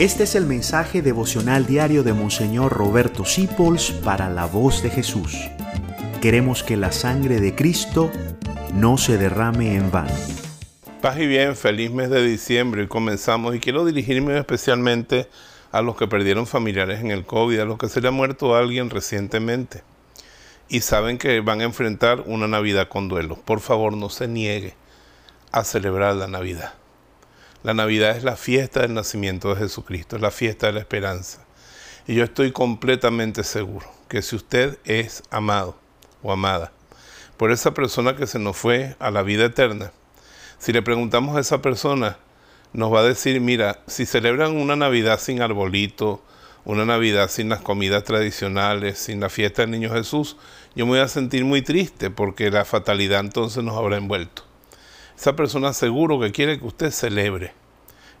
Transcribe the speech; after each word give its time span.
Este 0.00 0.22
es 0.24 0.34
el 0.34 0.46
mensaje 0.46 1.02
devocional 1.02 1.66
diario 1.66 2.02
de 2.02 2.14
Monseñor 2.14 2.72
Roberto 2.72 3.26
Sipols 3.26 3.90
para 3.90 4.30
la 4.30 4.46
voz 4.46 4.82
de 4.82 4.88
Jesús. 4.88 5.36
Queremos 6.22 6.62
que 6.62 6.78
la 6.78 6.90
sangre 6.90 7.38
de 7.38 7.54
Cristo 7.54 8.10
no 8.72 8.96
se 8.96 9.18
derrame 9.18 9.74
en 9.74 9.90
vano. 9.90 10.14
Paz 11.02 11.18
y 11.18 11.26
bien, 11.26 11.54
feliz 11.54 11.90
mes 11.90 12.08
de 12.08 12.24
diciembre 12.24 12.84
y 12.84 12.86
comenzamos 12.86 13.54
y 13.54 13.60
quiero 13.60 13.84
dirigirme 13.84 14.38
especialmente 14.38 15.28
a 15.70 15.82
los 15.82 15.96
que 15.96 16.08
perdieron 16.08 16.46
familiares 16.46 17.00
en 17.00 17.10
el 17.10 17.26
COVID, 17.26 17.60
a 17.60 17.66
los 17.66 17.76
que 17.76 17.90
se 17.90 18.00
le 18.00 18.08
ha 18.08 18.10
muerto 18.10 18.56
alguien 18.56 18.88
recientemente 18.88 19.82
y 20.70 20.80
saben 20.80 21.18
que 21.18 21.42
van 21.42 21.60
a 21.60 21.64
enfrentar 21.64 22.22
una 22.24 22.48
Navidad 22.48 22.88
con 22.88 23.08
duelo. 23.08 23.36
Por 23.36 23.60
favor, 23.60 23.94
no 23.94 24.08
se 24.08 24.28
niegue 24.28 24.72
a 25.52 25.62
celebrar 25.62 26.14
la 26.14 26.26
Navidad. 26.26 26.79
La 27.62 27.74
Navidad 27.74 28.16
es 28.16 28.24
la 28.24 28.36
fiesta 28.36 28.80
del 28.80 28.94
nacimiento 28.94 29.50
de 29.50 29.56
Jesucristo, 29.56 30.16
es 30.16 30.22
la 30.22 30.30
fiesta 30.30 30.68
de 30.68 30.72
la 30.72 30.80
esperanza. 30.80 31.44
Y 32.06 32.14
yo 32.14 32.24
estoy 32.24 32.52
completamente 32.52 33.44
seguro 33.44 33.86
que 34.08 34.22
si 34.22 34.34
usted 34.34 34.78
es 34.86 35.22
amado 35.30 35.78
o 36.22 36.32
amada 36.32 36.72
por 37.36 37.50
esa 37.52 37.74
persona 37.74 38.16
que 38.16 38.26
se 38.26 38.38
nos 38.38 38.56
fue 38.56 38.96
a 38.98 39.10
la 39.10 39.22
vida 39.22 39.44
eterna, 39.44 39.92
si 40.58 40.72
le 40.72 40.80
preguntamos 40.80 41.36
a 41.36 41.40
esa 41.40 41.60
persona, 41.60 42.16
nos 42.72 42.92
va 42.92 43.00
a 43.00 43.04
decir, 43.04 43.38
mira, 43.42 43.80
si 43.86 44.06
celebran 44.06 44.56
una 44.56 44.74
Navidad 44.74 45.20
sin 45.20 45.42
arbolito, 45.42 46.22
una 46.64 46.86
Navidad 46.86 47.28
sin 47.28 47.50
las 47.50 47.60
comidas 47.60 48.04
tradicionales, 48.04 48.98
sin 48.98 49.20
la 49.20 49.28
fiesta 49.28 49.62
del 49.62 49.72
Niño 49.72 49.90
Jesús, 49.90 50.38
yo 50.74 50.86
me 50.86 50.92
voy 50.92 51.00
a 51.00 51.08
sentir 51.08 51.44
muy 51.44 51.60
triste 51.60 52.10
porque 52.10 52.50
la 52.50 52.64
fatalidad 52.64 53.20
entonces 53.20 53.62
nos 53.62 53.76
habrá 53.76 53.98
envuelto. 53.98 54.49
Esa 55.20 55.36
persona 55.36 55.74
seguro 55.74 56.18
que 56.18 56.32
quiere 56.32 56.58
que 56.58 56.64
usted 56.64 56.90
celebre. 56.90 57.52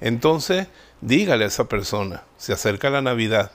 Entonces, 0.00 0.66
dígale 1.00 1.44
a 1.44 1.46
esa 1.46 1.68
persona, 1.68 2.24
se 2.38 2.52
acerca 2.52 2.90
la 2.90 3.00
Navidad, 3.00 3.52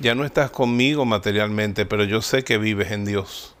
ya 0.00 0.14
no 0.14 0.24
estás 0.24 0.50
conmigo 0.50 1.04
materialmente, 1.04 1.84
pero 1.84 2.04
yo 2.04 2.22
sé 2.22 2.44
que 2.44 2.56
vives 2.56 2.90
en 2.90 3.04
Dios. 3.04 3.54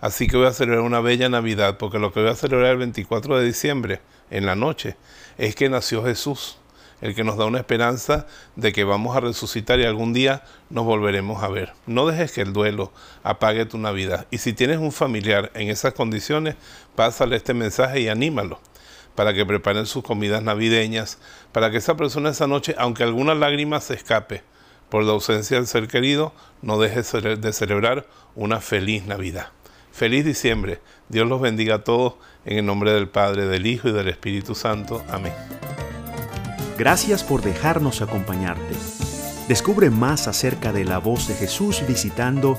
Así 0.00 0.28
que 0.28 0.38
voy 0.38 0.46
a 0.46 0.54
celebrar 0.54 0.80
una 0.80 1.00
bella 1.00 1.28
Navidad, 1.28 1.76
porque 1.76 1.98
lo 1.98 2.10
que 2.10 2.20
voy 2.20 2.30
a 2.30 2.34
celebrar 2.34 2.70
el 2.70 2.78
24 2.78 3.38
de 3.38 3.44
diciembre, 3.44 4.00
en 4.30 4.46
la 4.46 4.56
noche, 4.56 4.96
es 5.36 5.54
que 5.54 5.68
nació 5.68 6.02
Jesús, 6.02 6.56
el 7.02 7.14
que 7.14 7.22
nos 7.22 7.36
da 7.36 7.44
una 7.44 7.58
esperanza 7.58 8.26
de 8.56 8.72
que 8.72 8.84
vamos 8.84 9.14
a 9.14 9.20
resucitar 9.20 9.78
y 9.78 9.84
algún 9.84 10.14
día 10.14 10.42
nos 10.70 10.86
volveremos 10.86 11.42
a 11.42 11.48
ver. 11.48 11.74
No 11.84 12.06
dejes 12.06 12.32
que 12.32 12.40
el 12.40 12.54
duelo 12.54 12.92
apague 13.24 13.66
tu 13.66 13.76
Navidad. 13.76 14.26
Y 14.30 14.38
si 14.38 14.54
tienes 14.54 14.78
un 14.78 14.90
familiar 14.90 15.50
en 15.52 15.68
esas 15.68 15.92
condiciones, 15.92 16.56
pásale 16.94 17.36
este 17.36 17.52
mensaje 17.52 18.00
y 18.00 18.08
anímalo 18.08 18.58
para 19.14 19.34
que 19.34 19.46
preparen 19.46 19.86
sus 19.86 20.02
comidas 20.02 20.42
navideñas, 20.42 21.18
para 21.52 21.70
que 21.70 21.78
esa 21.78 21.96
persona 21.96 22.30
esa 22.30 22.46
noche, 22.46 22.74
aunque 22.78 23.02
alguna 23.02 23.34
lágrima 23.34 23.80
se 23.80 23.94
escape 23.94 24.42
por 24.88 25.04
la 25.04 25.12
ausencia 25.12 25.56
del 25.56 25.66
ser 25.66 25.88
querido, 25.88 26.32
no 26.62 26.78
deje 26.78 27.02
de 27.02 27.52
celebrar 27.52 28.06
una 28.34 28.60
feliz 28.60 29.06
Navidad. 29.06 29.48
Feliz 29.92 30.24
diciembre. 30.24 30.80
Dios 31.08 31.28
los 31.28 31.40
bendiga 31.40 31.76
a 31.76 31.84
todos 31.84 32.14
en 32.44 32.58
el 32.58 32.66
nombre 32.66 32.92
del 32.92 33.08
Padre, 33.08 33.46
del 33.46 33.66
Hijo 33.66 33.88
y 33.88 33.92
del 33.92 34.08
Espíritu 34.08 34.54
Santo. 34.54 35.02
Amén. 35.10 35.32
Gracias 36.78 37.24
por 37.24 37.42
dejarnos 37.42 38.00
acompañarte. 38.02 38.74
Descubre 39.48 39.90
más 39.90 40.28
acerca 40.28 40.72
de 40.72 40.84
la 40.84 40.98
voz 40.98 41.28
de 41.28 41.34
Jesús 41.34 41.82
visitando 41.86 42.58